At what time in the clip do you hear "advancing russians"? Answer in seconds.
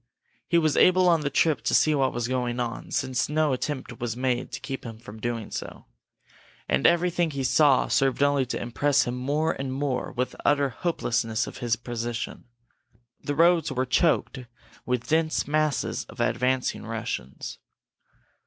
16.19-17.59